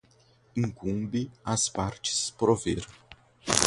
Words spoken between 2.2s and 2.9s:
prover